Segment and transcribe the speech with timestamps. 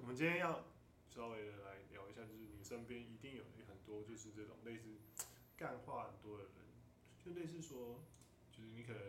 [0.00, 0.64] 我们今天要
[1.08, 4.98] 稍微的来聊一下，就是你身边一定有很多就是这种类似
[5.56, 6.52] 干话很多的人，
[7.24, 8.02] 就类似说，
[8.50, 9.00] 就是你可能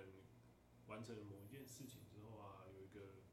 [0.88, 3.24] 完成了某一件事情之后啊，有一个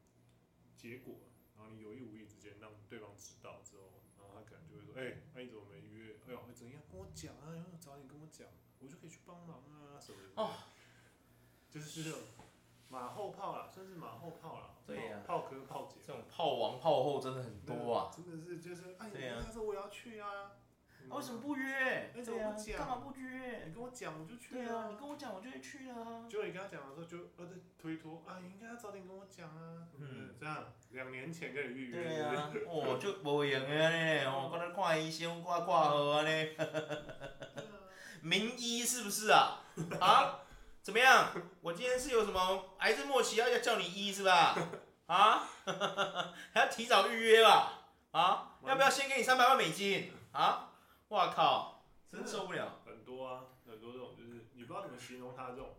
[0.75, 1.19] 结果，
[1.55, 6.15] 然后你有意无意之间让对方知道之后，然后他可能就会说，哎、欸，那你怎么没约？
[6.27, 6.81] 哎呦，会怎样？
[6.89, 8.47] 跟我讲啊，要早点跟我讲，
[8.79, 10.41] 我就可以去帮忙啊什么的。
[10.41, 10.53] 哦，
[11.69, 12.19] 就是这种。
[12.93, 14.69] 马后炮啦，算是马后炮啦。
[14.85, 15.25] 对呀、啊。
[15.25, 15.95] 炮哥炮姐。
[16.05, 18.11] 这种炮王炮后真的很多啊。
[18.15, 19.09] 真的是就是，哎，
[19.43, 20.51] 他说我要去啊。
[21.09, 22.11] 为什么不约？
[22.15, 22.77] 为什么不讲？
[22.77, 23.65] 干嘛不约？
[23.65, 24.53] 你跟我讲我就去。
[24.53, 26.25] 对啊，你跟我讲我就会去啊。
[26.29, 29.87] 就你跟他讲的时候就呃在推脱啊，你应该要早点跟我讲啊。
[29.99, 30.35] 嗯。
[30.39, 32.03] 这样，两年前跟你预约。
[32.03, 32.51] 对啊。
[32.69, 36.47] 哦，就无用的呢，哦，跟他看医生挂挂号啊呢。
[38.21, 39.59] 名医是不是啊？
[39.99, 40.39] 啊？
[40.83, 41.31] 怎么样？
[41.61, 44.53] 我今天是有什么癌症末期要要叫你医是吧？
[45.05, 45.47] 啊，
[46.53, 47.87] 还要提早预约吧？
[48.11, 50.11] 啊，要不要先给你三百万美金？
[50.33, 50.73] 啊，
[51.07, 52.81] 哇靠，真受不了。
[52.85, 55.77] 很多啊，很多这种就是你不知道怎么形容他这种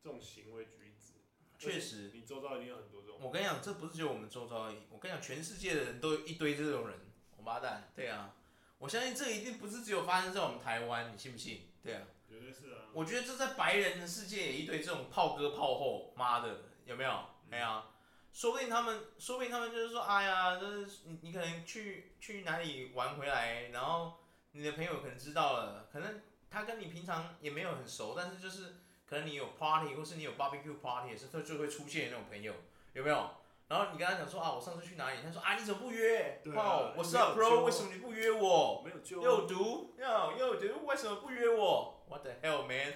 [0.00, 1.14] 这种行为举止。
[1.58, 3.18] 确实，你周遭一定有很多这种。
[3.20, 4.84] 我跟你讲，这不是只有我们周遭而已。
[4.88, 6.96] 我跟你讲，全世界的人都有一堆这种人，
[7.38, 7.90] 王八蛋。
[7.96, 8.30] 对啊，
[8.78, 11.72] 我相信这一定不是只有发生在我们台湾，你信不信？
[11.82, 12.02] 对啊。
[12.38, 12.86] 绝对是啊！
[12.92, 17.10] 我觉得这在白人的世界也一堆这种炮哥炮后，妈的，有没有？
[17.50, 17.92] 哎呀、嗯，
[18.32, 24.14] 说不定他们，说不定他们就是说，哎呀，就是你你可能去去哪里玩回来，然后
[24.52, 28.76] 你的朋友可能知道了，可能他跟你平常也没有很熟，但是就是
[29.08, 32.54] 可能你有 party 或是你有 barbecue party 也是他就会出现那种朋友，
[32.92, 33.30] 有没有？
[33.68, 35.18] 然后你跟他讲说啊，我上次去哪里？
[35.22, 36.40] 他说啊，你怎么不约？
[36.54, 38.82] 哦，我是 bro，为什么你不约我？
[38.82, 39.20] 没有救。
[39.22, 42.94] 又毒，又又毒，为什么不约我？What the hell, man？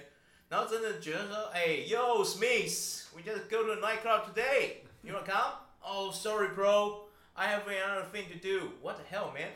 [0.49, 4.83] 然后真的觉得说，哎，Yo, Smith，we just go to the nightclub today.
[5.01, 5.53] You wanna come?
[5.81, 7.09] Oh, sorry, bro.
[7.33, 8.73] I have another thing to do.
[8.81, 9.53] What the hell, man？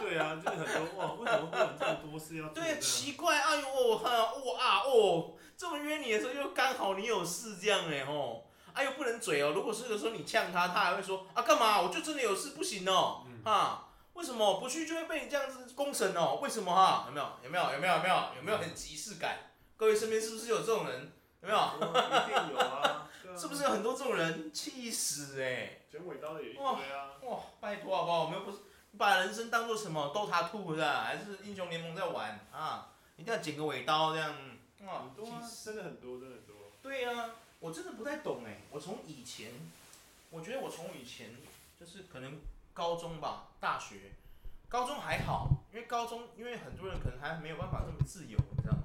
[0.00, 2.54] 对啊，就是很多哇，为什么会有这么多事要做？
[2.54, 8.48] 对，奇怪，哎呦，我哈，我啊，哦，这么约你的时候，又刚好你有事这样哎吼。
[8.72, 9.52] 哎呦，不能嘴哦！
[9.54, 11.80] 如果是有时候你呛他，他还会说啊，干嘛？
[11.82, 13.91] 我就真的有事不行哦，嗯、哈？
[14.14, 16.38] 为什么不去就会被你这样子公审哦？
[16.42, 17.04] 为什么哈？
[17.06, 17.26] 有没有？
[17.44, 17.72] 有没有？
[17.72, 17.96] 有没有？
[17.96, 18.16] 有没有？
[18.36, 19.50] 有没有很即视感？
[19.76, 21.12] 各位身边是不是有这种人？
[21.40, 21.58] 有没有？
[21.58, 23.08] 一定有啊！
[23.36, 24.52] 是不是有很多这种人？
[24.52, 25.82] 气死哎、欸！
[25.90, 27.10] 剪尾刀的也一堆啊！
[27.22, 28.24] 哇，拜托好不好？
[28.24, 28.58] 我们又不是
[28.98, 31.04] 把人生当做什么 Dota 2是吧？
[31.04, 32.92] 还是英雄联盟在玩啊？
[33.16, 34.34] 一定要剪个尾刀这样？
[34.84, 35.42] 哇，很多啊！
[35.64, 36.54] 真的很多，真的很多。
[36.82, 37.30] 对呀、啊。
[37.60, 39.52] 我真的不太懂哎，我从以前，
[40.30, 41.36] 我觉得我从以前
[41.78, 42.40] 就是可能
[42.72, 44.12] 高中吧，大学，
[44.68, 48.84] 高中还好，因为高中因为很多人可能还没有办法这么自由，你知道吗？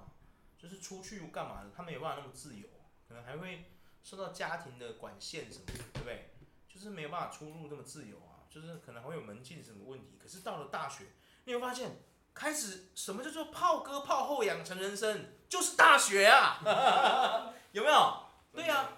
[0.58, 2.68] 就是出去干嘛的，他没有办法那么自由，
[3.08, 3.72] 可能还会
[4.04, 6.34] 受到家庭的管限什么的，对不对？
[6.68, 10.20] 就是没有办法出入那么自由啊，就是可能会有门禁什么问题。
[10.22, 11.06] 可是到了大学，
[11.46, 16.60] 你会发现，开始什么叫做炮哥炮后养成人生，就是大学啊，
[17.72, 18.24] 有没有？
[18.52, 18.90] 对呀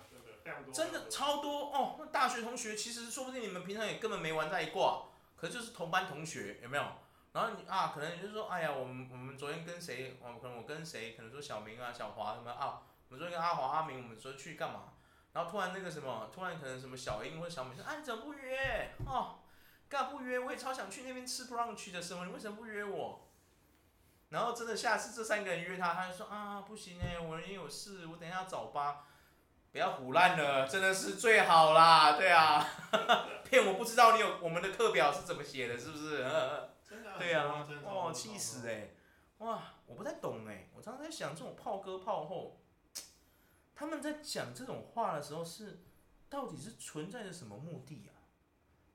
[0.71, 1.95] 真的超多哦！
[1.99, 5.05] 那大学同学其实说不定你们平常也根本没玩在一挂，
[5.35, 6.83] 可是就是同班同学，有没有？
[7.31, 10.17] 然后你啊，可能你就说，哎呀，我们我们昨天跟谁？
[10.21, 11.13] 我可能我跟谁？
[11.13, 12.81] 可能说小明啊、小华什么啊？
[13.07, 14.93] 我们昨天跟阿华、阿明，我们说去干嘛？
[15.33, 18.95] 然后突然那个什么，突然可能什么小英或者小美说，啊，你怎么不约？
[19.05, 19.39] 哦，
[19.87, 20.39] 干嘛不约？
[20.39, 23.27] 我也超想去那边吃 brunch 的时候，你为什么不约我？
[24.29, 29.05] 然后真的下次这三个人约他，他就说啊，不行哎，我也有事，我等一下要早八。
[29.71, 32.65] 不要唬烂了，真的是最好啦，对啊，
[33.45, 36.17] 骗我不知道你有我们的课表是怎么写的，是不是？
[36.83, 37.17] 真的。
[37.19, 38.95] 对啊，哦，气死哎、欸！
[39.37, 42.59] 哇，我不太懂哎、欸，我常常在想，这种炮哥炮后，
[43.75, 45.83] 他们在讲这种话的时候是，
[46.29, 48.25] 到底是存在着什么目的啊？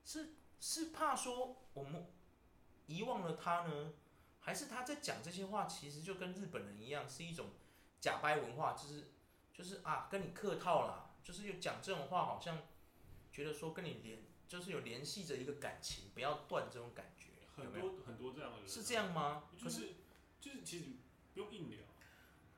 [0.03, 2.05] 是是怕说我们
[2.85, 3.93] 遗忘了他呢，
[4.41, 7.51] 还是他在讲这些话，其实就跟日本人一样，是一种
[8.01, 9.14] 假掰文化，就是。
[9.57, 12.59] 就是啊，跟你客套啦，就是有讲这种话，好像
[13.31, 14.19] 觉得说跟你联，
[14.49, 17.29] 就是有联系着一个感情，不要断这种感觉。
[17.55, 18.67] 很多很多这样的人。
[18.67, 19.43] 是这样吗？
[19.57, 19.93] 就是
[20.41, 20.85] 就是其实
[21.33, 21.79] 不用硬聊。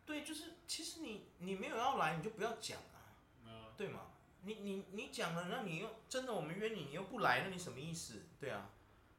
[0.07, 3.13] 对，就是其实你你没有要来，你就不要讲啊。
[3.45, 3.71] 嗯。
[3.77, 4.07] 对吗？
[4.41, 8.23] 你你你讲了，那你又真的我们约你，你又不来，那你什么意思？
[8.39, 8.71] 对啊。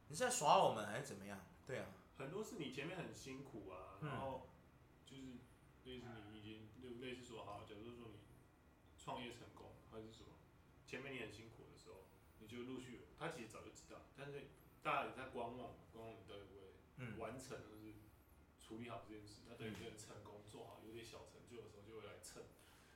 [0.09, 1.39] 你是在耍我们还是怎么样？
[1.65, 1.85] 对啊。
[2.17, 4.49] 很多是你前面很辛苦啊，然后
[5.05, 5.21] 就是
[5.89, 7.57] 类似你已经就类似说好。
[8.99, 10.37] 创业成功还是什么？
[10.85, 12.05] 前面你很辛苦的时候，
[12.37, 14.51] 你就陆续，他其实早就知道，但是
[14.83, 17.95] 大家也在观望，观望你到底会完成，或是
[18.61, 19.41] 处理好这件事。
[19.49, 22.43] 他等你很成功，做好有点小成就的时候，就会来蹭。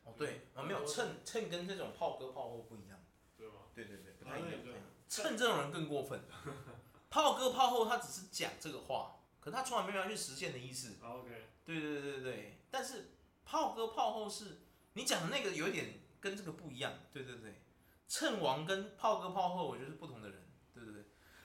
[0.04, 3.00] 哦，对，啊，没有蹭蹭跟这种炮哥炮后不一样。
[3.36, 3.72] 对吗？
[3.74, 4.60] 对对对，不太一样。
[5.08, 6.22] 蹭这种人更过分。
[7.10, 10.98] 炮哥炮后他只是讲这个话，可他从来没有要去实现的意思。
[11.02, 11.50] OK。
[11.66, 13.12] 对对对对对，但是
[13.46, 14.62] 炮哥炮后是
[14.94, 16.92] 你讲的那个有点跟这个不一样。
[17.12, 17.62] 对对对，
[18.08, 20.44] 称王跟炮哥炮后我觉得是不同的人。
[20.74, 21.04] 对对对，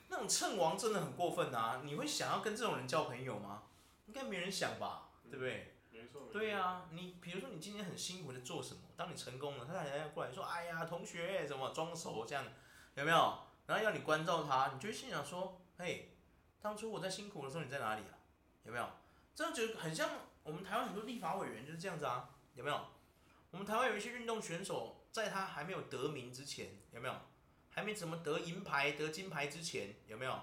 [0.09, 1.83] 那种称王真的很过分啊！
[1.85, 3.65] 你会想要跟这种人交朋友吗？
[4.07, 5.11] 应该没人想吧？
[5.31, 5.75] 对不对？
[5.91, 6.29] 没错。
[6.33, 12.45] 对呀，你比如说你今天很辛苦的做什么，当你成功了，他还要过来说：“哎呀，同学，怎么装熟这样？
[12.95, 16.17] 有没有？”然后要你关照他，你就会心想说：“嘿，
[16.61, 18.17] 当初我在辛苦的时候你在哪里啊？
[18.65, 18.89] 有没有？”
[19.39, 20.11] 这样觉得很像
[20.43, 22.29] 我们台湾很多立法委员就是这样子啊？
[22.57, 22.87] 有没有？
[23.53, 27.15] 我们台湾有一些运动选手，在他还没有得名之前，有没有？
[27.71, 30.41] 还没怎么得银牌、得金牌之前，有没有？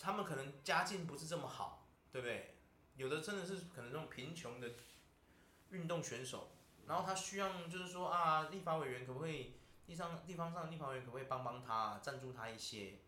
[0.00, 2.56] 他们可能家境不是这么好，对不对？
[2.96, 4.72] 有的真的是可能那种贫穷的
[5.70, 6.50] 运动选手，
[6.88, 9.54] 然后他需要就是说啊，立法委员可不可以？
[9.86, 12.98] 地上地方上立法委员可不可以帮帮他，赞助他一些？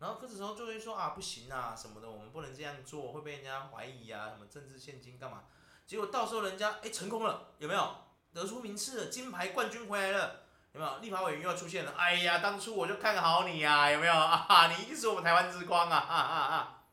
[0.00, 5.44] 然后这时候就会说啊，不行啊什么的，我们不能这样做，会被人家怀疑啊，什么政治献金干嘛？
[5.86, 7.94] 结果到时候人家哎成功了，有没有？
[8.32, 10.98] 得出名次了，金牌冠军回来了，有没有？
[11.00, 14.72] 立法委员又要出现了，哎呀，当初我就看好你呀，有没有啊？
[14.74, 15.98] 你一定是我们台湾之光啊！
[15.98, 16.84] 啊啊啊！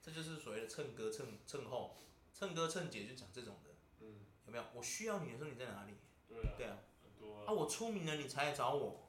[0.00, 1.98] 这就是所谓的蹭哥蹭蹭后，
[2.32, 3.70] 蹭哥蹭姐就讲这种的，
[4.00, 4.64] 嗯，有没有？
[4.72, 5.98] 我需要你的时候你在哪里？
[6.28, 6.76] 对啊，对啊。
[6.76, 7.48] 啊！
[7.48, 9.03] 啊我出名了，你才来找我。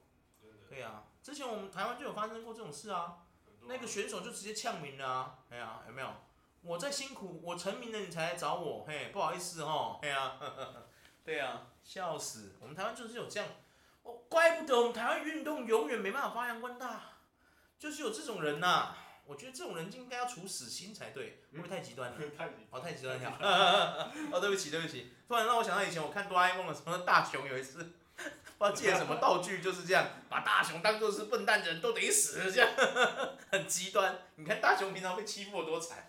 [0.68, 2.98] 对呀、啊，之前我们台湾就有发生过这种事啊。
[2.98, 3.18] 啊
[3.68, 5.38] 那个选手就直接呛名了啊！
[5.50, 6.08] 哎呀，有没有？
[6.62, 8.84] 我在辛苦，我成名了，你才来找我。
[8.86, 9.98] 嘿，不好意思哦。
[10.02, 10.38] 哎呀，
[11.24, 12.52] 对呀、啊，笑死！
[12.60, 13.48] 我们台湾就是有这样，
[14.04, 17.14] 哦，怪不得我们台湾运动永远没办法发扬光大，
[17.76, 18.98] 就是有这种人呐、啊。
[19.24, 22.18] 我觉得这种人就应该要处死刑才对，会不会太极端了？
[22.38, 24.12] 太极哦，太极端了。
[24.30, 25.12] 哦，对不起，对不起。
[25.26, 27.94] 突然让我想到以前我看哆啦 A 梦的时候，大雄有一次。
[28.58, 32.70] 不知道借什么道具，就是这样，把大雄当做是笨蛋的人都得死，这样
[33.50, 34.18] 很极端。
[34.36, 36.06] 你看大雄平常被欺负有多惨。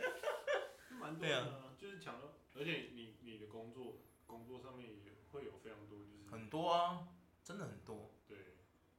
[1.00, 7.08] 蛮多的、啊，就是强了，而且你你的工作工作上面也会有非常多，就是很多啊，
[7.44, 8.14] 真的很多。
[8.28, 8.38] 对，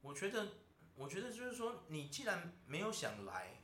[0.01, 0.49] 我觉得，
[0.95, 3.63] 我觉得就是说，你既然没有想来，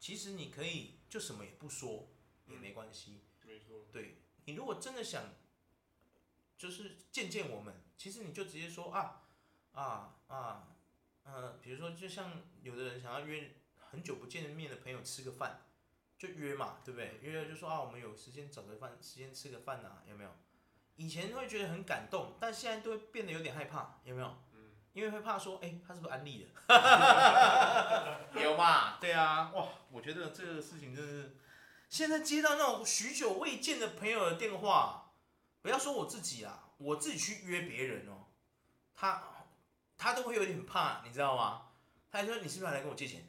[0.00, 2.08] 其实你可以就什么也不说，
[2.46, 3.20] 也没关系。
[3.46, 3.86] 没错。
[3.92, 4.16] 对，
[4.46, 5.22] 你如果真的想。
[6.64, 9.20] 就是见见我们，其实你就直接说啊
[9.74, 10.68] 啊啊，
[11.22, 13.50] 呃，比如说就像有的人想要约
[13.90, 15.60] 很久不见面的朋友吃个饭，
[16.16, 17.18] 就约嘛，对不对？
[17.20, 20.30] 约了就说啊，我们有时间找个饭时间吃个饭呐，有没有？
[20.96, 24.34] 以前会觉得很感动，但现在都会变得有点害怕，有没有？
[24.54, 24.70] 嗯。
[24.94, 26.48] 因为会怕说，哎，他是不是安利的？
[28.40, 28.96] 有嘛？
[28.98, 31.36] 对啊，哇，我觉得这个事情真是，
[31.90, 35.02] 现在接到那种许久未见的朋友的电话。
[35.64, 38.26] 不要说我自己啊，我自己去约别人哦，
[38.94, 39.46] 他
[39.96, 41.70] 他都会有点怕，你知道吗？
[42.10, 43.26] 他还说，你是不是来跟我借钱？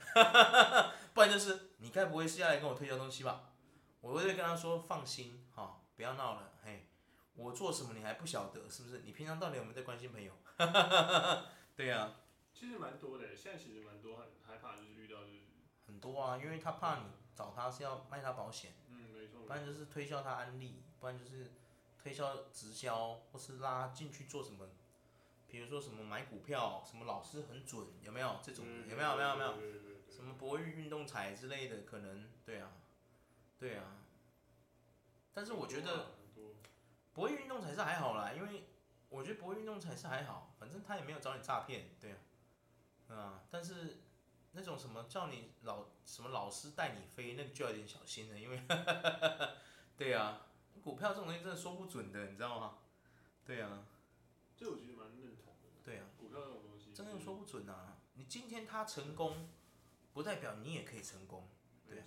[1.15, 3.53] 不然就是你该不会是要来跟我推销东西吧？
[4.01, 6.89] 我会跟他说，放心哈、哦，不要闹了，嘿，
[7.35, 8.99] 我做什么你还不晓得是不是？
[9.05, 10.33] 你平常到底有没有在关心朋友？
[11.73, 12.15] 对呀、啊，
[12.53, 15.39] 其实蛮多的，现在其实蛮多很害怕，就是遇到就是
[15.87, 17.03] 很多啊，因为他怕你
[17.33, 21.53] 找他是要卖他保险，嗯，没错，不然就是推销他安利，不然就是。
[22.05, 24.69] 推销直销，或是拉进去做什么？
[25.47, 28.63] 比如说什么买股票，什么老师很准，有没有这种？
[28.87, 29.15] 有没有？
[29.17, 29.35] 没有？
[29.35, 29.53] 没有？
[30.07, 32.73] 什么博裕运动彩之类的，可能对啊，
[33.57, 34.03] 对啊。
[35.33, 36.11] 但是我觉得
[37.11, 38.67] 博裕运动彩是还好啦，因为
[39.09, 44.03] 我觉得博裕运动彩是还好，反正他也没有找你诈骗，对啊，啊，但是
[44.51, 48.61] 那种什么叫你老什么老师带你飞，那个就要有点小心了，因为，
[49.97, 50.43] 对啊。
[50.85, 52.77] 股票这种东西真的说不准的，你知道吗？
[53.43, 53.87] 对呀、啊，
[54.55, 55.81] 这我其实蛮认同的。
[55.83, 57.97] 对呀、啊，股票这种东西真的说不准啊！
[58.13, 59.49] 你今天它成功，
[60.13, 61.49] 不代表你也可以成功。
[61.87, 62.05] 对、啊，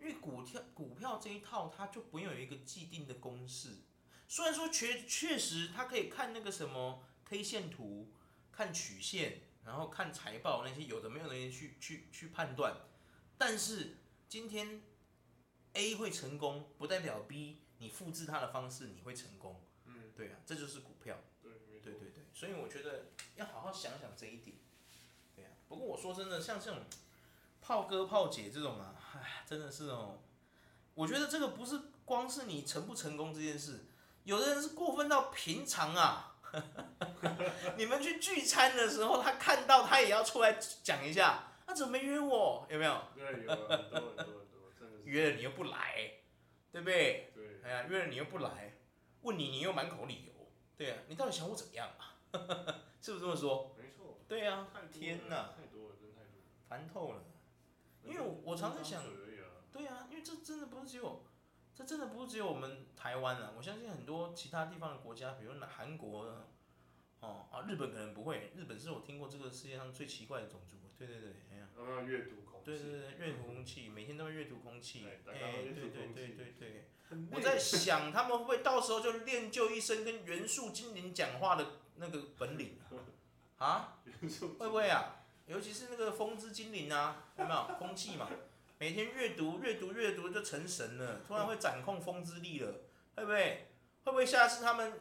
[0.00, 3.76] 因为股票股票这一套，它就不用有一个既定的公式。
[4.26, 8.12] 虽然说确确实它可以看那个什么 K 线图、
[8.50, 12.76] 看曲线，然后看财报那些有的没有的人去去去判断，
[13.38, 14.82] 但是今天
[15.74, 17.60] A 会成功，不代表 B。
[17.78, 19.60] 你复制它的方式，你会成功。
[19.86, 21.16] 嗯，对啊，这就是股票。
[21.42, 21.52] 对，
[21.82, 23.06] 对对对，所以我觉得
[23.36, 24.56] 要好好想想这一点。
[25.34, 26.80] 对啊，不过我说真的，像这种
[27.60, 30.20] 炮哥炮姐这种啊，唉，真的是哦。
[30.94, 33.84] 我觉得这个不是光是你成不成功这件事，
[34.24, 36.32] 有的人是过分到平常啊。
[37.76, 42.66] 你们去聚餐的时候，他看到他也要出来讲一下，他怎么没约我？
[42.70, 43.02] 有没有？
[43.14, 45.04] 对，有很多很多很多，真的是。
[45.04, 46.12] 约了你又不来，
[46.72, 47.32] 对不对？
[47.66, 48.74] 哎呀，约了你又不来，
[49.22, 50.32] 问你你又满口理由，
[50.76, 52.14] 对呀、啊，你到底想我怎样啊？
[53.02, 53.74] 是不是这么说？
[53.76, 54.18] 没错。
[54.28, 54.82] 对呀、啊。
[54.92, 55.50] 天哪！
[55.56, 56.46] 太多了，真太多了。
[56.68, 57.24] 烦透了。
[58.04, 59.02] 因为我我常常想，
[59.72, 61.24] 对啊，因为这真的不是只有，
[61.74, 66.44] 这真的不是只有我们台湾啊，我相信很多其他地方的国家，比如韩国啊，
[67.68, 70.76] 日本可能不会，日本是我听过这个世界上最奇怪的种族。
[70.98, 75.20] 对对对，哎呀，阅读空气，对对对，阅读空气，每天都会阅读空气，哎，
[75.62, 76.68] 对对对对对。
[77.10, 81.64] 累我在想，他们会不会到时候就练就一身跟元素精灵讲话的
[81.96, 82.78] 那个本领
[83.58, 83.98] 啊？
[84.58, 85.24] 会不会啊？
[85.46, 87.76] 尤其是那个风之精灵啊，有没有？
[87.78, 88.28] 空气嘛，
[88.78, 92.80] 每天阅读阅读阅读就成神了，突然会掌控风之力了，
[93.16, 93.68] 会不会？
[94.04, 95.00] 会不会下次他们？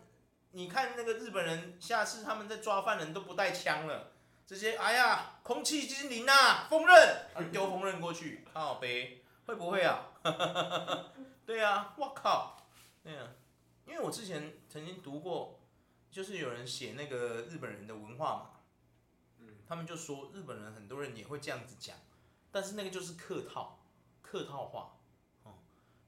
[0.56, 4.14] 你看那个日本人，下次他们在抓犯人都不带枪了。
[4.46, 10.08] 直接哎呀，空气精灵呐，锋刃，丢锋刃过去，靠呗，会不会啊？
[11.46, 12.56] 对啊，我靠，
[13.04, 13.28] 对啊，
[13.86, 15.60] 因为我之前曾经读过，
[16.10, 18.50] 就是有人写那个日本人的文化嘛，
[19.40, 21.98] 嗯，他们就说日本人很多人也会这样子讲，
[22.50, 23.78] 但是那个就是客套，
[24.22, 24.92] 客套话，哦，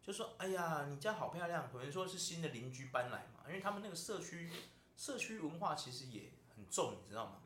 [0.07, 4.49] 就说哎呀，你家好漂亮，可能说是新的邻居搬来嘛，因为他们那个社区
[4.95, 7.41] 社区文化其实也很重，你知道吗？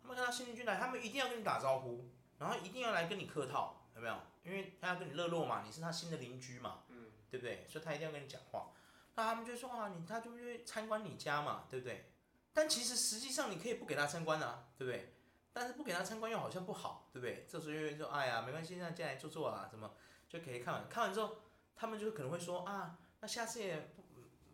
[0.00, 2.08] 他们看到新邻居来，他们一定要跟你打招呼，
[2.38, 4.16] 然后一定要来跟你客套，有没有？
[4.44, 7.66] 因为他要跟你热络嘛，你是他新的邻居嘛，嗯，对不对？
[7.68, 8.70] 所以他一定要跟你讲话。
[9.16, 12.12] 那他们就说啊，你他就会参观你家嘛，对不对？
[12.52, 15.16] 但其实实际上你可以不给他参观啊，对不对？
[15.52, 17.44] 但是不给他参观又好像不好，对不对？
[17.50, 19.90] 这时候又说，哎呀，没关系，那进来坐坐啊，什么
[20.28, 20.88] 就可以看完。
[20.88, 21.41] 看完之后，
[21.74, 24.02] 他们就可能会说啊，那下次也不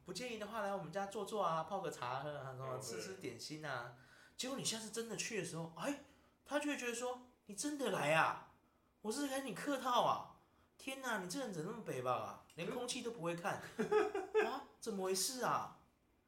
[0.06, 3.96] 不介意的话，来我们家坐坐啊，泡个茶喝啊，什么吃吃点心啊。
[4.36, 6.04] 结果你下次真的去的时候，哎，
[6.44, 8.52] 他就会觉得说，你真的来啊？
[9.02, 10.36] 我是跟你客套啊！
[10.76, 12.44] 天哪，你这人怎么那么北吧啊？
[12.54, 13.60] 连空气都不会看
[14.46, 14.64] 啊？
[14.80, 15.78] 怎么回事啊？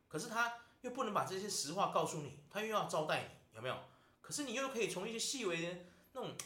[0.08, 3.76] 可是他又不能把这些实话告诉你，他又要招待你，有没有？
[4.20, 5.78] 可是你又可以从一些细微的
[6.12, 6.36] 那种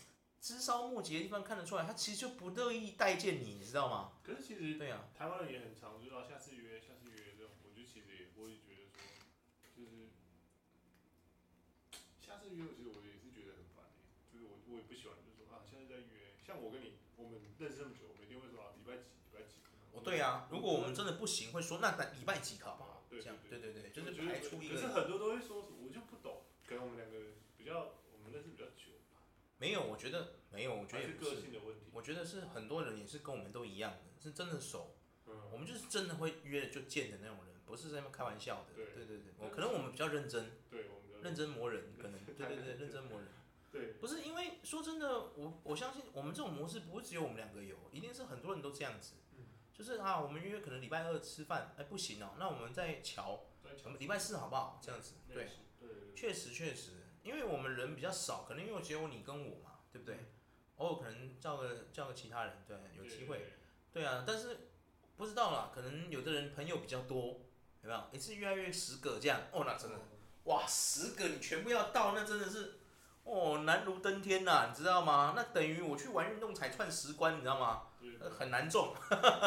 [0.45, 4.13] 枝梢末节的地方看得出来，他其实就不乐意待见你，你知道吗？
[4.23, 9.01] 可是其实对啊，台湾人也很常知道下次约，下次约这种，我觉得其实也我也觉得说，
[9.73, 10.13] 就是。
[12.21, 13.89] 下次约，其实我也是觉得很烦，
[14.29, 19.65] 就是我我也不喜欢，就是说啊，现在在约，像我跟你，我们认识这么久，我们一定会说啊，礼拜几，礼拜几。
[19.97, 23.01] 哦，对啊，如果我们真的不行，会说那等礼拜几好不好？
[23.09, 24.75] 对，这样，对对对，就是排除一个。
[24.77, 28.04] 可是很多都会说，我就不懂，可能我们两个比较。
[29.59, 31.87] 没有，我觉得没有，我觉得是个性的问题。
[31.93, 34.97] 我觉得是很多人也是跟我们都一样的，是真的熟。
[35.27, 35.51] 嗯。
[35.53, 38.75] 我们就是真的会约就见的那种人，不是在那开玩笑的。
[38.75, 40.53] 对对对对，我可能我们比较认真。
[40.71, 40.87] 对。
[41.23, 43.29] 认真磨人，可能对对对， 认真磨人。
[43.73, 49.15] 对，不是因为说真的，我我相信我们这种模式不会只有我们两个有，一定是很多人都这样子。
[49.73, 53.47] 就是啊，我们约可能礼拜二吃饭，哎不行哦，那我们再瞧，
[53.85, 54.79] 我们礼拜四好不好？
[54.83, 55.49] 这样子，对，
[56.15, 56.91] 确实确实，
[57.25, 60.31] 因为我们人比较少，可能因为只有你跟我嘛，对不对？
[60.77, 63.53] 偶尔可能叫个叫个其他人，对，有机会，
[63.93, 64.69] 对啊，但是
[65.17, 67.41] 不知道啦，可能有的人朋友比较多，
[67.83, 68.01] 有没有？
[68.13, 69.99] 一次越来越十个这样，哦，那真的。
[70.45, 72.81] 哇，十个你全部要到，那真的是，
[73.23, 75.33] 哦，难如登天呐、啊，你知道吗？
[75.35, 77.89] 那等于我去玩运动才串十关，你知道吗？
[78.01, 78.95] 对很难中，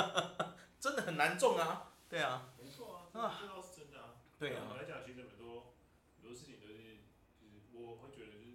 [0.80, 1.94] 真的很难中啊。
[2.10, 2.50] 对啊。
[2.58, 4.16] 没错啊，这倒是真的啊。
[4.40, 4.74] 对啊。
[4.80, 5.76] 来讲，其实很多
[6.16, 6.74] 很多事情都是，
[7.40, 8.46] 就是我会觉得，就是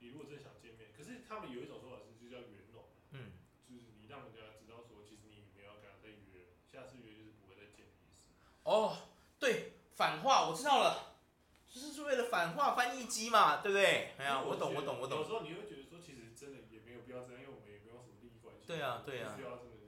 [0.00, 2.86] 你如果真的想见面，可是他们有一种说法是，就叫圆融。
[3.10, 3.34] 嗯。
[3.66, 8.30] 就是你让人家知道说，其实你没有跟他再约，下次约就是不会再见的意思。
[8.62, 11.18] 哦，对，反话我知道了。
[11.66, 14.14] 就是是为了反话翻译机嘛，对不对？
[14.16, 15.18] 哎呀，我懂，我懂，我懂。
[15.18, 18.62] 有时候你会觉得说，其实真的也没有必要这样，因为我们也没有什么利益关系。
[18.64, 19.34] 对啊，对啊。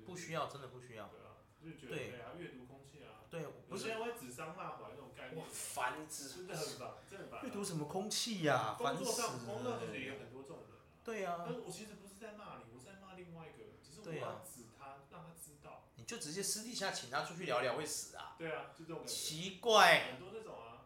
[0.04, 1.06] 不需要，真的不需要。
[1.06, 3.22] 对啊，就觉得对啊，阅读空气啊。
[3.30, 3.84] 对，不是。
[3.84, 5.46] 现在会指桑骂槐那种概念。
[5.48, 6.42] 烦死。
[6.42, 7.44] 真的很烦，真的很烦。
[7.44, 8.74] 阅读什么空气呀？
[8.76, 10.65] 工作上，工作上其实也有很多这种人。
[11.06, 11.44] 对啊。
[11.46, 15.84] 但是我其实不是在骂你，我是在骂另外一个人，只是我要指他，让他知道。
[15.94, 18.34] 你就直接私底下请他出去聊聊，会死啊？
[18.36, 19.12] 对啊，就这种感觉。
[19.14, 20.10] 奇怪。
[20.10, 20.84] 很多这种啊。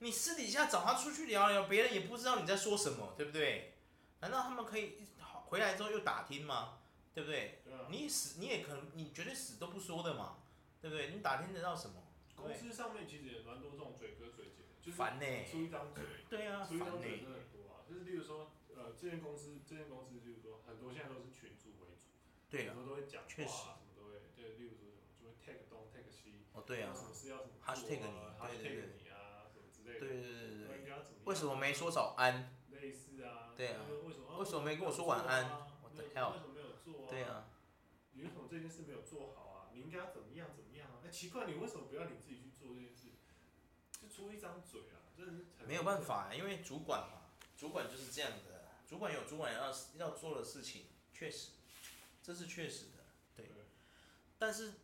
[0.00, 3.74] 你私底下找他出去聊聊，别人也不知道你在说什么，对不对？
[4.20, 4.98] 难道他们可以
[5.46, 6.80] 回来之后又打听吗？
[7.14, 7.62] 对不对？
[7.64, 7.86] 对啊。
[7.90, 10.38] 你死你也可能，你绝对死都不说的嘛，
[10.80, 11.10] 对不对？
[11.10, 12.02] 你打听得到什么？
[12.34, 15.26] 公司上面其实也蛮多这种嘴哥嘴姐，就是烦呢。
[15.48, 16.02] 出一张嘴。
[16.28, 16.66] 对啊。
[16.66, 18.50] 出一张嘴真的很多啊，就是例如说，
[18.92, 22.12] 呃，这间公司，这间公司就是说，很多现在都是群主为主，
[22.50, 29.02] 对啊，很多都会讲话，什么都会，对，例如说什么就会 take 东 take 西，哦对啊，什么事要什么做啊，对对对。
[29.84, 32.54] 对对对对对，为什么没说早安？
[32.70, 33.52] 类似啊。
[33.56, 33.82] 对啊。
[34.38, 35.44] 为什么没跟我说晚安？
[35.82, 36.32] 我的 hell。
[36.32, 37.10] 为什么没有做啊？
[37.10, 37.50] 对啊。
[38.12, 39.70] 你为什么这件事没有做好啊？
[39.74, 41.02] 你应该要怎么样怎么样啊？
[41.02, 43.08] 那奇怪，你为什么不要你自己去做这件事？
[44.00, 45.66] 就出一张嘴啊，真的是。
[45.66, 48.61] 没有办法，因为主管嘛，主管就是这样的。
[48.92, 50.84] 主管有主管要要做的事情，
[51.14, 51.52] 确实，
[52.22, 53.02] 这是确实的，
[53.34, 53.46] 对。
[53.46, 53.64] 对
[54.38, 54.74] 但是，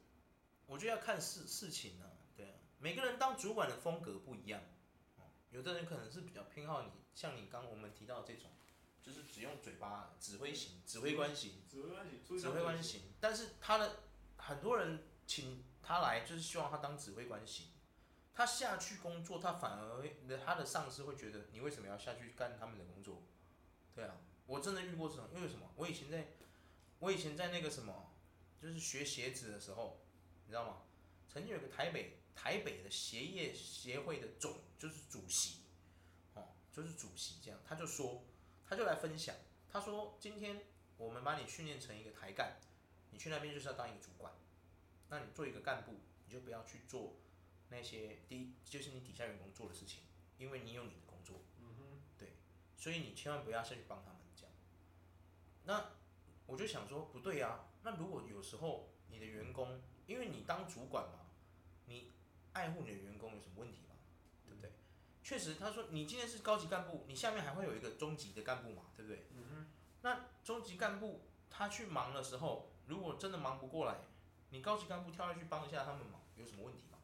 [0.66, 4.62] 我觉得要看事事情呢、啊，对啊，每个人当主管的风格不一样，
[5.50, 8.50] 有的人可能是比较偏好你，像你刚我们提到的这种，
[9.02, 14.04] 就是只用嘴巴指挥型、指挥官型、指挥官型、指挥官型，但是他的
[14.38, 17.66] 很多人请他来就是希望他当指挥官型。
[18.32, 23.20] 他下去工作，他反而他的上司会觉得你为什么要下去干他们的工作？
[23.98, 24.14] 对啊，
[24.46, 25.68] 我真的遇过这种，因为什么？
[25.74, 26.28] 我以前在，
[27.00, 28.12] 我以前在那个什么，
[28.62, 29.98] 就是学鞋子的时候，
[30.46, 30.82] 你知道吗？
[31.28, 35.62] 曾经有个台北台北的鞋业协会的总就是主席，
[36.34, 38.22] 哦，就是主席这样，他就说，
[38.68, 39.34] 他就来分享，
[39.68, 40.62] 他说今天
[40.96, 42.60] 我们把你训练成一个台干，
[43.10, 44.32] 你去那边就是要当一个主管，
[45.08, 47.16] 那你做一个干部，你就不要去做。
[47.70, 50.04] 那些第一就是你底下员工做的事情，
[50.38, 51.07] 因为你有你的，
[52.78, 54.52] 所以你千万不要下去帮他们这样。
[55.64, 55.90] 那
[56.46, 61.26] 我就想说，不对啊，那如果有时候你的员工，因为你当主管嘛，
[61.86, 62.12] 你
[62.54, 63.96] 爱护你的员工有什么问题吗？
[64.46, 64.72] 对不对？
[65.22, 69.26] 确实，他说你今天是高级干部，你下面还会有一个中级的干部嘛，对不对？
[69.32, 69.66] 嗯哼，
[70.02, 71.20] 那中级干部
[71.50, 73.98] 他去忙的时候，如果真的忙不过来，
[74.50, 76.98] 你高级干部跳下去帮一下他们忙，有什么问题吗？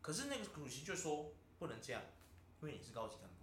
[0.00, 2.02] 可是那个主席就说不能这样，
[2.60, 3.41] 因为你是高级干部。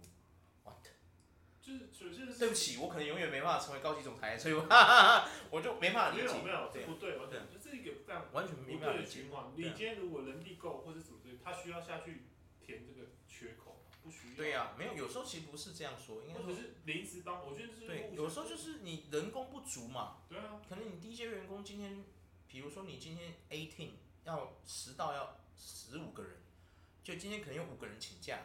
[1.78, 1.92] What？
[1.92, 6.32] 就是首先是对不起，我可能永远没办法成为高级总裁，所以我哈哈哈我就没办法理解。
[6.32, 9.52] 没有没有，对不对，对，这是一个非常完全不对的情况。
[9.56, 12.24] 你今天如果人力够或者什么之类，他需要下去
[12.64, 14.36] 填这个缺口，不需要。
[14.36, 17.46] 对呀、啊，没有，有时候其实不是这样说，应该说是临时帮。
[17.46, 20.18] 我觉得是对，有时候就是你人工不足嘛。
[20.28, 20.60] 对啊。
[20.68, 22.04] 可能你第一阶员工今天，
[22.48, 23.90] 比如说你今天 eighteen
[24.24, 26.32] 要十到要十五个人。
[27.02, 28.38] 就今天可能有五个人请假，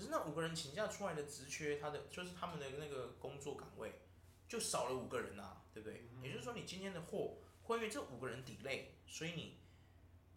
[0.00, 4.00] 可是那五个人请假出来的职缺，他的就是他们的那个工作岗位
[4.48, 6.08] 就少了五个人啊，对不对？
[6.14, 9.58] 嗯、也就是说，你今天的货会因为这五个人 delay，所以你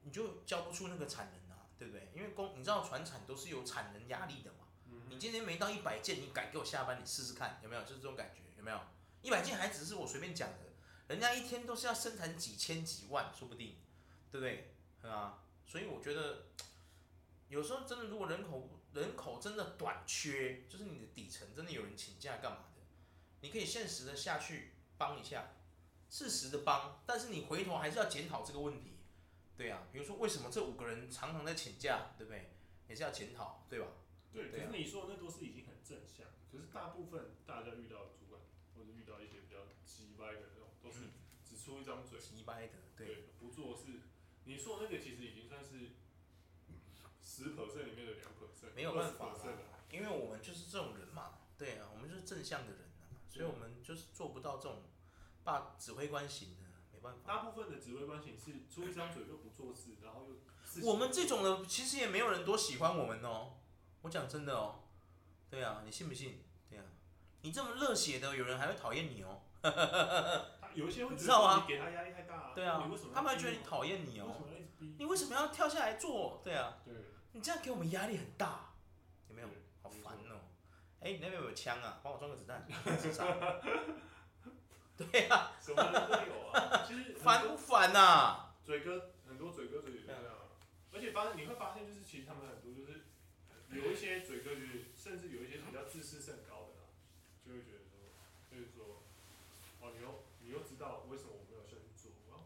[0.01, 2.11] 你就交不出那个产能啊，对不对？
[2.13, 4.67] 因为工你知道船产都是有产能压力的嘛。
[4.87, 7.01] 嗯、你今天没到一百件，你敢给我下班？
[7.01, 7.83] 你试试看有没有？
[7.83, 8.77] 就是这种感觉有没有？
[9.21, 10.57] 一百件还只是我随便讲的，
[11.07, 13.77] 人家一天都是要生产几千几万，说不定，
[14.29, 14.73] 对不对？
[15.01, 15.41] 是吧？
[15.65, 16.47] 所以我觉得。
[17.49, 22.81] 有时候真的，如果人口人口真的短缺，就是你的底层真的有人请假干嘛的，
[23.41, 25.55] 你可以现实的下去帮一下，
[26.11, 28.97] 适时的帮，但是你回头还是要检讨这个问题，
[29.57, 32.51] 对啊，比如说为什么这五个人常常在请假，对不对？
[32.87, 33.87] 也是要检讨，对吧？
[34.31, 38.41] 对，可是你说的那都是已经很正向，可是大部分大家遇到的主管
[38.75, 41.09] 或者遇到一些比较鸡歪的那种，都是
[41.43, 44.01] 只出一张嘴，鸡歪的，对，对，不做事。
[44.45, 46.02] 你说的那个其实已经算是。
[47.33, 49.33] 十 percent 里面的两 percent，没有办法，
[49.89, 54.83] 因为我们就是这种人嘛，对啊，我们就是正向的人啊，所以我们就是做不到这种
[55.43, 57.19] 霸指挥官型的，没办法。
[57.25, 60.35] 大部分的指挥官型是出一张嘴就不做事，然后又。
[60.87, 63.53] 我们这种的其实也没有人多喜欢我们哦，
[64.03, 64.75] 我讲真的哦，
[65.49, 66.43] 对啊，你信不信？
[66.69, 66.85] 对啊，
[67.41, 69.41] 你这么热血的，有人还会讨厌你哦。
[70.75, 74.35] 有一些会知道啊，给他压力太大，对啊，他们还觉得你讨厌你哦，
[74.97, 76.41] 你为什么要跳下来做？
[76.43, 76.77] 对啊。
[76.85, 76.93] 对。
[77.33, 78.73] 你这样给我们压力很大，
[79.27, 79.47] 有没有？
[79.81, 80.39] 好烦哦、喔！
[81.01, 81.99] 哎、欸，你那边有没有枪啊？
[82.01, 82.65] 帮我装个子弹。
[84.95, 86.85] 对啊，什么人都有啊。
[86.87, 88.55] 其实烦不烦呐、啊？
[88.63, 90.21] 嘴哥很多嘴哥嘴哥这样，
[90.93, 93.05] 而且发现你会发现，就是其实他们很多就是
[93.71, 96.93] 有一些嘴哥，就是甚至有一些比较自视甚高的啦，
[97.43, 98.13] 就会觉得说，
[98.51, 99.01] 就是说，
[99.81, 102.37] 哦，你又你又知道为什么我没有下去做，我要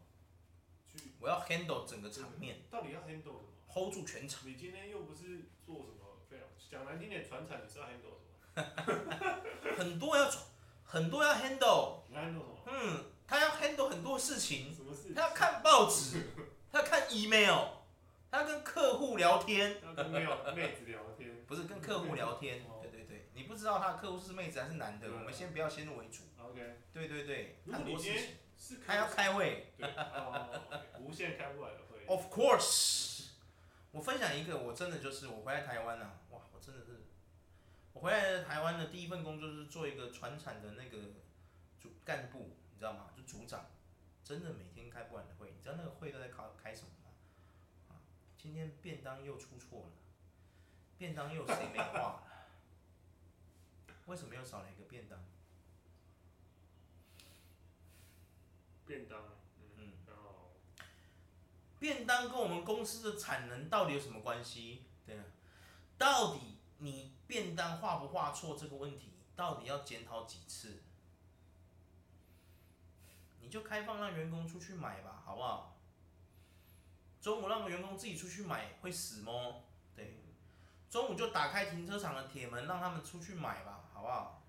[0.88, 3.47] 去，我要 handle 整个场面，到底要 handle 什么
[3.78, 4.40] ？hold 住全场。
[4.48, 8.26] 你今天又不是做什么非常讲难听点，传产你是要 handle 什
[9.04, 9.74] 么？
[9.78, 10.44] 很多要传，
[10.84, 12.00] 很多要 handle。
[12.08, 12.58] 你要 handle 什么？
[12.66, 14.74] 嗯，他要 handle 很多事情。
[14.74, 15.14] 什么事？
[15.14, 16.22] 他要看报纸，
[16.72, 17.66] 他要看 email，
[18.30, 19.80] 他要跟客户聊天。
[19.82, 20.20] 要跟妹
[20.56, 21.44] 妹子聊天。
[21.46, 22.62] 不是跟客户聊天。
[22.82, 26.24] 对对对，你不知道他的客户是妹子还是男的，我们先不要先入为主。
[26.42, 26.80] OK。
[26.92, 28.78] 对对对，很多事情。
[28.84, 29.72] 他要开会。
[29.78, 29.88] 对。
[31.00, 32.04] 无限开不完的会。
[32.06, 33.07] Of course。
[33.90, 37.04] 我分享一个，我真的就是我回来台湾了，哇，我真的是，
[37.94, 40.98] 我回来台湾的第一份工作是做一个传产的那个
[41.80, 43.10] 主干部，你知道吗？
[43.16, 43.66] 就组长，
[44.22, 47.10] 真的每天开不完的会，你知道那个会都在开开什么吗？
[47.88, 47.96] 啊，
[48.36, 49.92] 今天便当又出错了，
[50.98, 52.22] 便当又谁没画了？
[54.06, 55.18] 为什么又少了一个便当？
[58.86, 59.37] 便当。
[61.78, 64.82] 便当跟我们公司的产能到底有什么关系？
[65.06, 65.24] 对啊，
[65.96, 70.82] 到底你便当画不画错这个问题，到底要检讨几次？
[73.40, 75.76] 你就开放让员工出去买吧，好不好？
[77.20, 79.56] 中午让员工自己出去买会死吗？
[79.96, 80.18] 对，
[80.90, 84.42] 中午就打开停车场的铁门让他们出去买吧，好不好？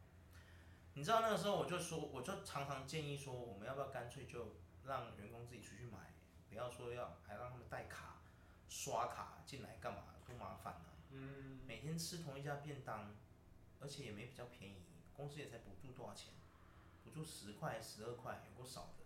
[0.96, 6.09] 你知道那个时候我就说，我就常常建议说，我们要不要干脆就让员工自己出去买，
[6.49, 8.21] 不要说要还让他们带卡、
[8.67, 10.85] 刷卡进来干嘛，多麻烦啊！
[11.12, 13.15] 嗯，每天吃同一家便当，
[13.79, 14.83] 而且也没比较便宜，
[15.15, 16.33] 公司也才补助多少钱？
[17.03, 19.05] 补助十块、十二块，有够少的。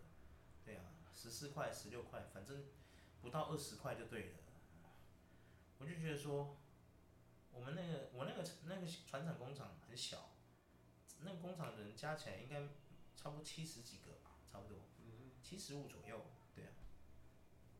[0.66, 2.66] 对啊，十四块、十六块，反正
[3.22, 4.38] 不到二十块就对了。
[5.80, 6.58] 我就觉得说，
[7.52, 10.30] 我们那个我那个那个船厂工厂很小，
[11.20, 12.62] 那个工厂人加起来应该
[13.16, 14.80] 差不多七十几个吧，差不多，
[15.42, 16.26] 七十五左右。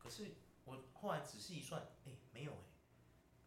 [0.04, 0.34] 可是
[0.66, 2.58] 我后来仔细一算，哎，没有哎。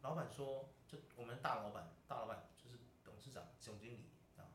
[0.02, 4.50] 老板说，就我们大老板，大老板就是董事长、总经理啊，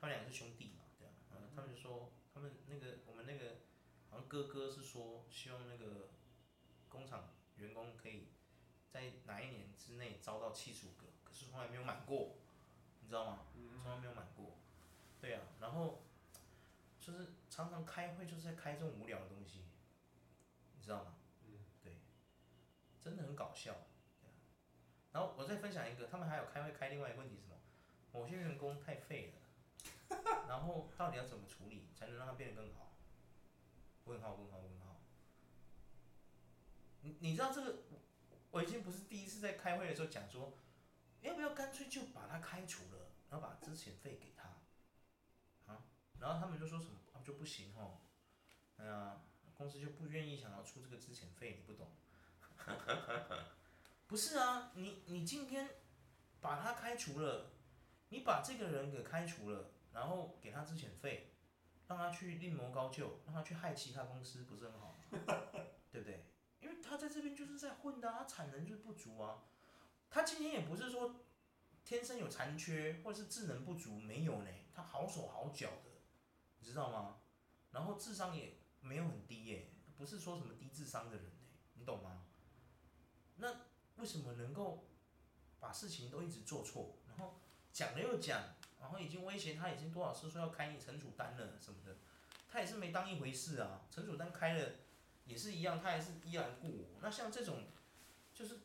[0.00, 3.58] 他们两个是兄弟嘛，对啊，嗯，他们就说，他们那个我们那个
[4.10, 6.10] 好像哥哥是说，希望那个
[6.88, 8.30] 工厂员工可以
[8.90, 12.34] 在哪一年之内招到七十五个，可是从来没有满过，
[13.00, 13.46] 你知道吗？
[13.80, 14.58] 从来没有满过，
[15.20, 16.02] 对啊，然后
[16.98, 19.64] 就是常常开会就是在开这种无聊的东西，
[20.76, 21.14] 你知道吗？
[23.38, 23.76] 搞笑。
[25.12, 27.56] 然后我再分享一个，他们还有开会开另外一个问题是什么？
[28.12, 30.16] 某些员工太废了，
[30.48, 32.92] 然后到底要怎么处理才能让他变得更好？
[34.04, 35.00] 问号问号问号。
[37.02, 37.78] 你你知道这个？
[38.50, 40.58] 我已经不是第一次在开会的时候讲说，
[41.20, 44.48] 要不要干脆就把他开除了，然后把资遣费给他？
[45.72, 45.84] 啊？
[46.18, 46.98] 然后他们就说什么？
[47.12, 48.00] 啊就不行哦。
[48.76, 49.20] 哎呀，
[49.54, 51.88] 公司就不愿意想要出这个资遣费，你不懂。
[54.06, 55.68] 不是啊，你你今天
[56.40, 57.50] 把他开除了，
[58.08, 61.34] 你把这个人给开除了，然后给他资遣费，
[61.86, 64.98] 让他去另谋高就，让他去害其他公司，不是很好吗？
[65.90, 66.24] 对不对？
[66.60, 69.44] 因为他在这边就是在混的，他产能就是不足啊。
[70.10, 71.16] 他今天也不是说
[71.84, 75.90] 天生有残缺或者是智能不足，没有呢，他好手好脚的，
[76.58, 77.20] 你知道吗？
[77.70, 82.24] 然后智商也没有很低耶，不是说什么低智商的人呢，你懂吗？
[83.38, 83.56] 那。
[83.98, 84.86] 为什么能够
[85.58, 87.40] 把事情都一直做错，然后
[87.72, 91.96] 讲了又讲，然后已经威胁他已经多少次说要开你惩处单了什么的，
[92.48, 93.88] 他也是没当一回事啊。
[93.92, 94.70] 惩处单开了
[95.24, 97.00] 也是一样，他还是依然故我。
[97.02, 97.64] 那像这种，
[98.32, 98.60] 就是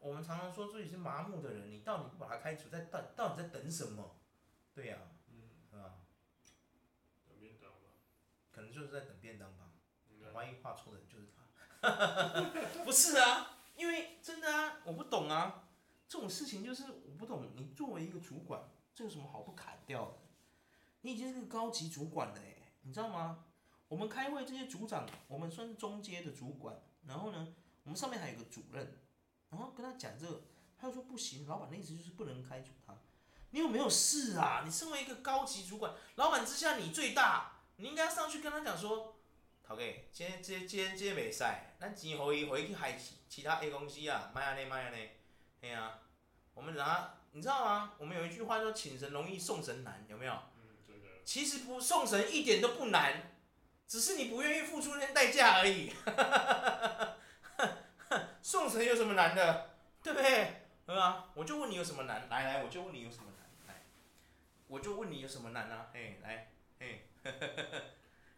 [0.00, 4.16] 我们常常说自己是麻木的人，你到底不把他开除，在到到底在等什么？
[4.74, 6.00] 对呀、啊，嗯，是吧？
[7.28, 7.78] 等便当吧。
[8.50, 9.70] 可能就是在等便当吧。
[10.08, 12.82] 我怀疑画错的人就是他。
[12.84, 13.60] 不是啊。
[13.82, 15.64] 因为真的啊，我不懂啊，
[16.06, 17.50] 这种事情就是我不懂。
[17.56, 18.62] 你作为一个主管，
[18.94, 20.18] 这有什么好不砍掉的？
[21.00, 23.44] 你已经是个高级主管了诶，你知道吗？
[23.88, 29.00] 我们开会这些组长，我们算是中阶的主管，然后呢，我们上面还有个主任，
[29.50, 30.44] 然后跟他讲这个，
[30.78, 32.96] 他就说不行，老板的意思就是不能开除他。
[33.50, 34.62] 你有没有事啊？
[34.64, 39.16] 你身为一个高级主管，老板之下你最大，你应该上去跟他讲说。
[39.72, 41.42] OK，今天今天今天袂使，
[41.80, 42.94] 咱钱互伊，互伊去害
[43.26, 45.08] 其他 A 公司啊，卖安尼卖安尼，
[45.62, 45.98] 嘿啊，
[46.52, 47.94] 我们拿，你知道吗？
[47.96, 50.32] 我们有一句话说，请神容易送神难，有没有？
[50.56, 51.06] 嗯，对的。
[51.24, 53.32] 其实不送神一点都不难，
[53.88, 55.90] 只是你不愿意付出那些代价而已。
[58.42, 59.70] 送神有什么难的？
[60.02, 60.64] 对不对？
[60.84, 61.30] 对吧？
[61.34, 62.28] 我就问你有什么难？
[62.28, 63.74] 来来，我就问你有什么难？
[63.74, 63.84] 来，
[64.66, 65.88] 我就问你有什么难啊？
[65.94, 67.06] 嘿，来，嘿。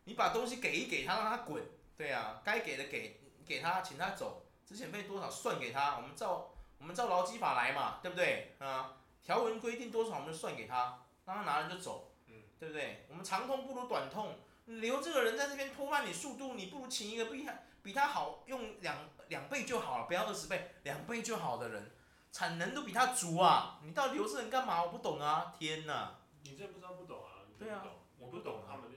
[0.05, 1.63] 你把东西给一给他，让他滚，
[1.97, 8.97] 对啊，该给的给给他，请他走，之前费多少算给他，我们照我们照劳基法来嘛，对不对啊？
[9.23, 13.07] 条文规定多少，我们就算给他，让他拿了就走，嗯，对不对？
[13.09, 21.91] 我们长痛不如短痛，留这个人在这边拖慢你速度，你不如请一个比他比他好用两两倍就好了，不要二十倍，两倍就好的人，
[22.31, 24.83] 产能都比他足啊，你到底留这人干嘛？
[24.83, 26.19] 我不懂啊，天哪！
[26.43, 27.49] 你这不知道不懂啊？
[27.59, 27.83] 对啊，
[28.19, 28.94] 我不懂他们。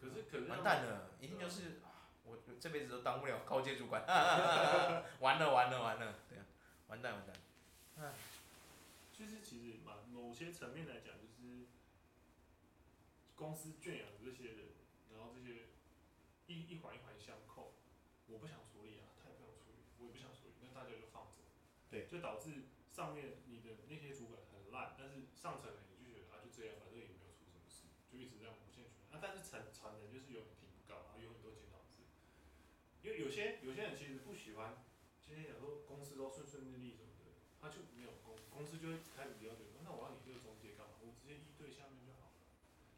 [0.00, 1.80] 可是可是完蛋了，一定就是
[2.24, 4.02] 我这辈子都当不了 高阶主管，
[5.20, 6.46] 完了完了完了，对啊，
[6.88, 7.34] 完蛋完蛋。
[7.98, 8.14] 唉，
[9.12, 11.66] 其实其实嘛，某些层面来讲，就是
[13.34, 14.66] 公司圈养的这些人，
[15.12, 15.66] 然后这些
[16.46, 17.74] 一一环一环相扣，
[18.28, 21.42] 我不想处理啊，他也不想处理，我也不想处理，那大家就放着。
[21.90, 22.06] 对。
[22.06, 28.54] 就导致上面你的那些主管很烂，但是上层你就觉得啊就这样，反正也没有出什么事，就一直这样
[29.18, 29.26] 无限循环。
[29.26, 29.88] 啊，但是层层。
[33.02, 34.84] 因为有些有些人其实不喜欢，
[35.24, 37.24] 今天讲说公司都顺顺利利什么的，
[37.60, 40.92] 他就没有公公司就会开始比较觉得，那我要你这个中介干嘛？
[41.00, 42.32] 我直接一对下面就好了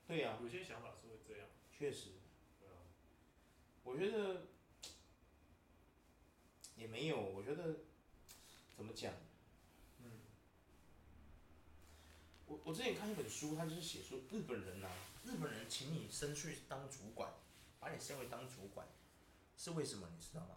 [0.08, 1.46] 对呀、啊，有些想法是会这样。
[1.70, 2.10] 确实。
[2.58, 2.82] 对啊。
[3.84, 4.46] 我觉得
[6.76, 7.76] 也没有，我觉得
[8.76, 9.14] 怎么讲？
[10.02, 10.10] 嗯。
[12.70, 17.32] 我我之前看一本书，他就是写说日本人呐、啊，日本人请你升去当主管，
[17.80, 18.86] 把你升为当主管，
[19.56, 20.06] 是为什么？
[20.14, 20.54] 你知道吗？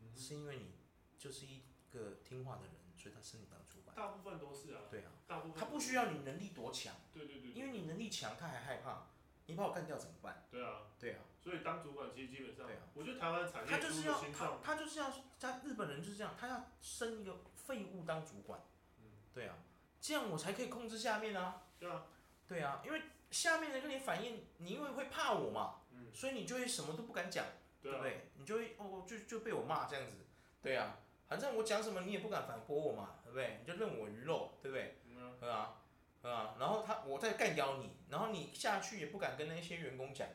[0.00, 0.72] 嗯、是因为你
[1.16, 3.94] 就是一个听话的人，所以他升你当主管。
[3.94, 4.80] 大部分都是啊。
[4.90, 5.12] 对啊。
[5.28, 5.56] 大部分。
[5.56, 6.96] 他不需要你能力多强。
[7.12, 7.52] 对对对，对。
[7.52, 9.06] 因为你能力强，他还害怕，
[9.46, 10.44] 你把我干掉怎么办？
[10.50, 10.88] 对啊。
[10.98, 11.20] 对啊。
[11.40, 12.82] 所以当主管其实基本上，对啊。
[12.94, 18.60] 我觉得台湾产业他就是要他他就是要他日本人就是这样，他要升一个废物当主管。
[18.98, 19.04] 嗯。
[19.32, 19.54] 对啊。
[20.00, 21.62] 这样我才可以控制下面啊。
[21.78, 22.06] 对啊。
[22.48, 27.44] 对啊，因为下面人跟你反应，你因为会怕我嘛，嗯，所以你就会什么都不敢讲，
[27.82, 28.30] 对，啊、对不对？
[28.38, 30.16] 你就会哦，就就被我骂这样子，
[30.62, 30.96] 对啊，
[31.28, 33.60] 反正我讲什么你也不敢反驳我嘛，对不对？
[33.60, 34.96] 你就任我鱼肉，对不对？
[35.14, 35.76] 嗯，对啊，
[36.22, 40.26] 对啊，然后他我再干掉你，然后你下去也不敢跟那些员工讲，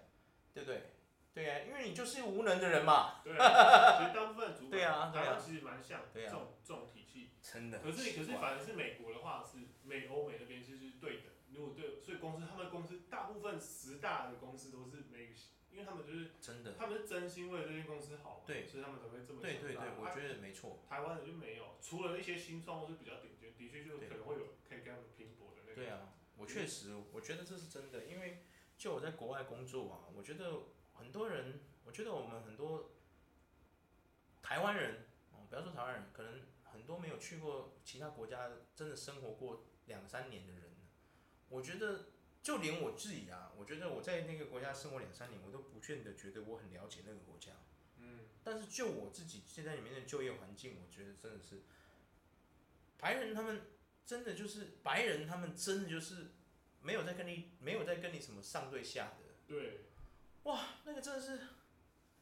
[0.54, 0.94] 对不对？
[1.34, 3.22] 对啊，因为你就是一个无能的人嘛。
[3.24, 7.32] 对啊，其实大部分主管，对啊，台湾其实蛮像这种这种体系。
[7.42, 7.80] 真的。
[7.80, 11.34] 可是可是反而是美国的话是美欧美那边其实是对的。
[11.52, 15.30] 如果对，所以公司他们公司大部分十大的公司都是每，
[15.70, 20.84] 因为他们就是真的，他们是真心为了这间公司好，对，所以他们才会这么对对对，我觉得没错。
[20.90, 25.76] 台湾人就没有，除了一些新创或是比较顶尖，的确就可能会有可以跟他们拼搏的那个。
[25.76, 30.54] 对啊，我确实我觉得这是真的，因为就我在国外工作啊，我觉得
[30.94, 32.92] 很多人，我觉得我们很多
[34.42, 40.64] 台湾人，哦，不要说台湾人，可能很多没有去过其他国家，真的生活过两三年的人。
[41.50, 42.06] 我觉得，
[42.42, 47.52] 就连我自己啊，我觉得我在那个国家生活两三年，我都不见得觉得我很了解那个国家。
[47.98, 48.22] 嗯。
[48.44, 51.62] 但是就我自己现在里面的就业环境，我觉得真的是，
[52.98, 53.62] 白人他们
[54.06, 56.32] 真的就是白人，他们真的就是
[56.82, 59.36] 没有在跟你没有在跟你什么上对下的。
[59.48, 59.86] 对。
[60.44, 61.40] 哇，那个真的是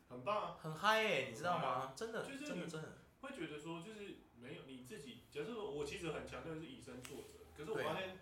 [0.09, 1.93] 很棒啊，很嗨哎，你知道吗？
[1.95, 2.97] 真的，就是真的真的。
[3.21, 8.19] 会觉得说，就是没有你自己，假设说我其实很强调是以身作则，可是我发现。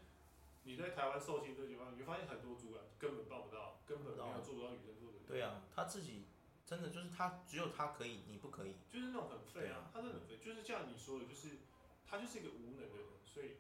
[0.64, 5.26] 你在台湾受薪这个情况，你会发现很多主管根本办不到，根本没有做不到以身作则。
[5.26, 6.28] 对啊，他自己
[6.64, 8.76] 真的就是他，只有他可以，你不可以。
[8.92, 11.60] 就是那种很废啊，他真的很废，就是像你说的，就是
[12.06, 12.94] 他就是一个无能的人，
[13.26, 13.56] 所以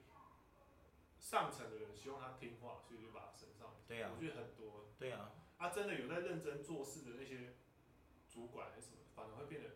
[1.17, 3.73] 上层的人希望他听话，所以就把他升上。
[3.88, 4.12] 对啊。
[4.13, 4.91] 我觉得很多。
[4.99, 5.32] 对啊。
[5.60, 7.54] 啊，真的有在认真做事的那些
[8.28, 9.69] 主管还是什么，反而会变得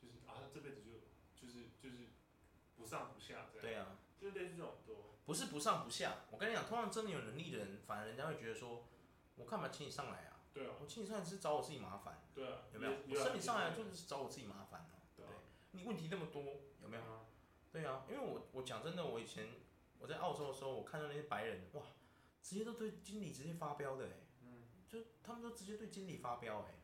[0.00, 2.08] 就是啊，他这辈子就就是就是
[2.74, 3.62] 不上不下这样。
[3.62, 3.98] 对啊。
[4.18, 5.14] 就是类似这种多。
[5.24, 8.88] 不是不上不下，我跟你讲，通常真的有能力的人，反而人家会觉得说，
[9.36, 10.40] 我干嘛请你上来啊？
[10.52, 10.72] 对啊。
[10.80, 12.20] 我请你上来是找我自己麻烦。
[12.34, 12.62] 对啊。
[12.72, 12.92] 有没有？
[13.08, 15.06] 我升你上来就是找我自己麻烦啊。
[15.14, 15.24] 对。
[15.72, 16.42] 你问题那么多，
[16.82, 17.02] 有没有？
[17.70, 19.46] 对啊，因为我我讲真的，我以前
[19.98, 21.82] 我在澳洲的时候，我看到那些白人，哇，
[22.42, 24.08] 直接都对经理直接发飙的哎。
[24.08, 24.27] 嗯。
[24.88, 26.74] 就他们都直接对经理发飙哎。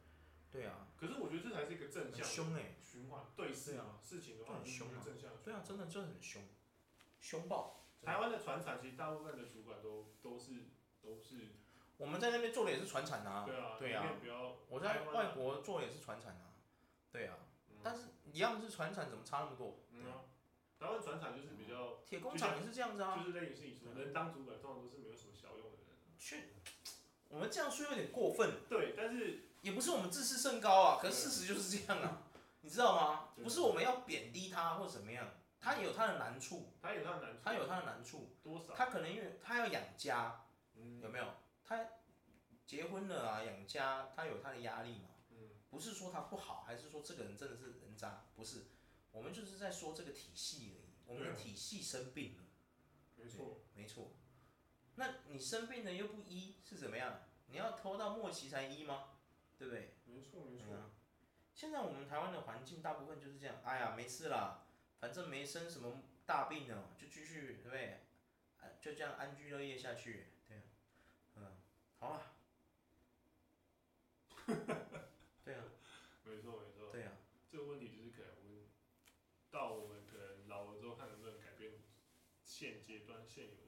[0.50, 0.88] 对啊。
[0.96, 2.24] 可是我觉得这才是一个正向。
[2.24, 2.76] 凶哎。
[2.80, 5.02] 循环对事啊，事情的话很凶啊。
[5.04, 5.30] 正向。
[5.42, 6.42] 对啊，真的就很凶。
[7.20, 7.86] 凶暴。
[8.02, 10.68] 台湾的船厂其实大部分的主管都都是
[11.02, 11.48] 都是，
[11.96, 13.44] 我们在那边做的也是船产啊。
[13.44, 13.76] 对啊。
[13.78, 14.52] 对啊。
[14.68, 16.54] 我在外国做的也是船产啊。
[17.10, 17.38] 对啊。
[17.82, 19.80] 但是一样是船产，怎么差那么多？
[19.90, 20.24] 嗯啊。
[20.78, 22.02] 台湾船产就是比较。
[22.04, 23.16] 铁工厂也是这样子啊。
[23.16, 25.96] 就是类似你说，能当主管通常都是没有什么小用的人。
[26.18, 26.53] 去，
[27.34, 28.60] 我们这样说有点过分。
[28.68, 32.22] 对，但是也不是我们自视甚高啊，可是事实就是这样啊，
[32.62, 33.28] 你知道吗？
[33.42, 35.28] 不是我们要贬低他或怎么样。
[35.58, 38.72] 他有他的难处，他有他的难处，他有他的难处，多少？
[38.74, 40.44] 他可能因为他要养家，
[40.76, 41.24] 嗯，有没有？
[41.64, 41.84] 他
[42.66, 48.26] 结婚了啊，养家，他有他的压力嘛，嗯，不是说他不好，还是说这个人真的是人渣？
[48.36, 48.66] 不是，
[49.10, 52.44] 我们就是在说这个体系而已，我们的体系生病了，
[53.16, 54.12] 没错，没错。
[54.96, 57.22] 那你生病了又不医是怎么样？
[57.48, 59.10] 你要拖到末期才医吗？
[59.58, 59.94] 对不对？
[60.06, 60.90] 没错没错。
[61.54, 64.66] 现在我们台湾的环境大部分就是这样，哎呀，没事啦。
[65.00, 68.00] 反正没生什么大病呢，就继续对不对？
[68.80, 70.62] 就这样安居乐业下去，对啊，
[71.36, 71.56] 嗯，
[71.98, 72.32] 好啊。
[75.44, 75.64] 对啊。
[76.24, 76.90] 没错没错。
[76.92, 77.12] 对啊。
[77.50, 78.66] 这个问题就是可能我们
[79.50, 81.72] 到我们可能老了之后，看能不能改变
[82.42, 83.63] 现阶段现有。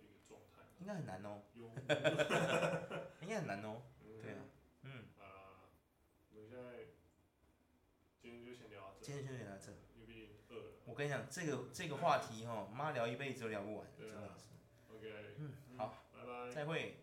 [0.86, 1.42] 应该很难哦。
[3.20, 3.82] 应该很难哦。
[4.22, 4.38] 对啊。
[4.82, 5.06] 嗯。
[5.18, 5.66] 啊，
[6.32, 6.86] 我们现在
[8.22, 9.04] 今天就先聊到这。
[9.04, 9.72] 今天就先聊到这。
[10.48, 14.44] 我我跟你讲，这个这个话题哈，妈聊一辈子都聊不完，真的是。
[14.94, 17.00] OK，嗯，好，拜拜，再会。